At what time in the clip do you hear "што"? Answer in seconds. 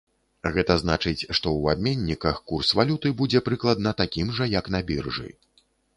1.19-1.35